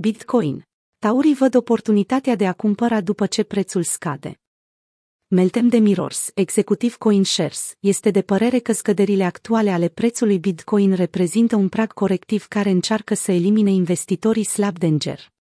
[0.00, 0.66] Bitcoin.
[0.98, 4.40] Taurii văd oportunitatea de a cumpăra după ce prețul scade.
[5.26, 11.56] Meltem de Mirors, executiv CoinShares, este de părere că scăderile actuale ale prețului Bitcoin reprezintă
[11.56, 15.32] un prag corectiv care încearcă să elimine investitorii slab danger.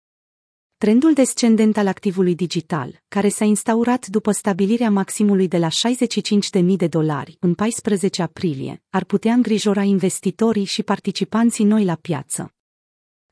[0.77, 6.87] Trendul descendent al activului digital, care s-a instaurat după stabilirea maximului de la 65.000 de
[6.87, 12.56] dolari în 14 aprilie, ar putea îngrijora investitorii și participanții noi la piață.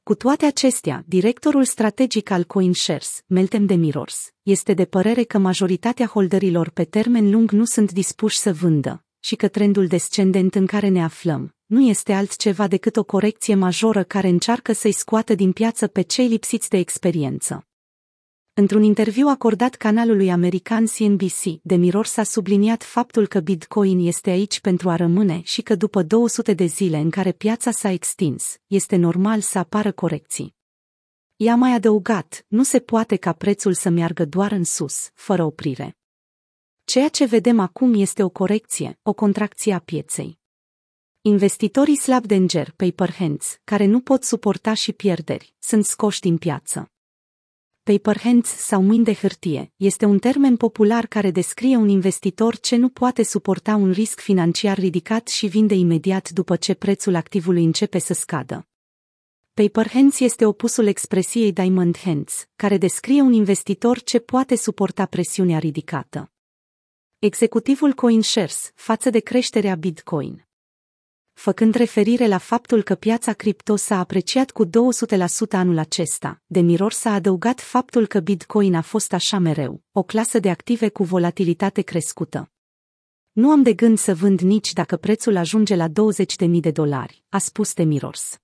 [0.05, 6.07] Cu toate acestea, directorul strategic al CoinShares, Meltem de Mirors, este de părere că majoritatea
[6.07, 10.89] holderilor pe termen lung nu sunt dispuși să vândă și că trendul descendent în care
[10.89, 15.87] ne aflăm nu este altceva decât o corecție majoră care încearcă să-i scoată din piață
[15.87, 17.67] pe cei lipsiți de experiență.
[18.57, 24.91] Într-un interviu acordat canalului american CNBC, Demiror s-a subliniat faptul că Bitcoin este aici pentru
[24.91, 29.41] a rămâne și că după 200 de zile în care piața s-a extins, este normal
[29.41, 30.55] să apară corecții.
[31.37, 35.97] I-a mai adăugat, nu se poate ca prețul să meargă doar în sus, fără oprire.
[36.85, 40.39] Ceea ce vedem acum este o corecție, o contracție a pieței.
[41.21, 46.94] Investitorii slab danger, paper hands, care nu pot suporta și pierderi, sunt scoși din piață.
[47.91, 52.77] Paper hands sau mâini de hârtie este un termen popular care descrie un investitor ce
[52.77, 57.99] nu poate suporta un risc financiar ridicat și vinde imediat după ce prețul activului începe
[57.99, 58.69] să scadă.
[59.55, 65.59] Paper hands este opusul expresiei diamond hands, care descrie un investitor ce poate suporta presiunea
[65.59, 66.33] ridicată.
[67.19, 70.47] Executivul CoinShares față de creșterea Bitcoin
[71.35, 74.71] făcând referire la faptul că piața cripto s-a apreciat cu 200%
[75.51, 76.43] anul acesta.
[76.47, 80.89] De Miror s-a adăugat faptul că Bitcoin a fost așa mereu, o clasă de active
[80.89, 82.51] cu volatilitate crescută.
[83.33, 87.39] Nu am de gând să vând nici dacă prețul ajunge la 20.000 de dolari, a
[87.39, 88.39] spus de Mirors.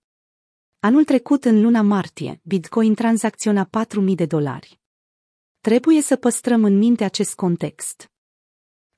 [0.79, 3.69] Anul trecut, în luna martie, Bitcoin tranzacționa
[4.05, 4.81] 4.000 de dolari.
[5.61, 8.10] Trebuie să păstrăm în minte acest context.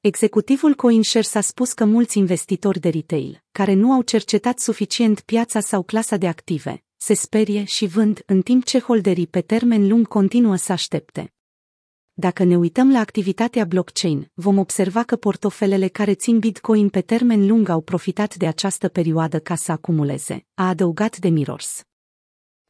[0.05, 5.61] Executivul CoinShares a spus că mulți investitori de retail, care nu au cercetat suficient piața
[5.61, 10.09] sau clasa de active, se sperie și vând, în timp ce holderii pe termen lung
[10.09, 11.33] continuă să aștepte.
[12.13, 17.47] Dacă ne uităm la activitatea blockchain, vom observa că portofelele care țin Bitcoin pe termen
[17.47, 21.83] lung au profitat de această perioadă ca să acumuleze, a adăugat de Mirrors.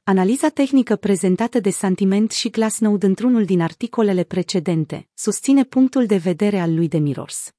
[0.04, 6.60] Analiza tehnică prezentată de Sentiment și Glassnode într-unul din articolele precedente susține punctul de vedere
[6.60, 7.50] al lui Demiros.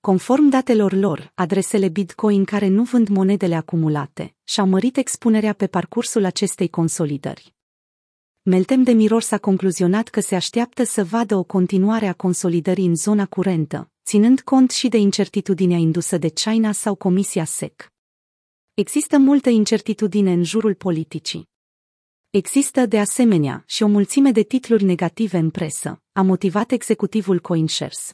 [0.00, 6.24] Conform datelor lor, adresele Bitcoin care nu vând monedele acumulate și-au mărit expunerea pe parcursul
[6.24, 7.54] acestei consolidări.
[8.42, 12.96] Meltem de Miros a concluzionat că se așteaptă să vadă o continuare a consolidării în
[12.96, 17.92] zona curentă, ținând cont și de incertitudinea indusă de China sau Comisia SEC.
[18.74, 21.54] Există multă incertitudine în jurul politicii.
[22.36, 28.12] Există, de asemenea, și o mulțime de titluri negative în presă, a motivat executivul CoinShares.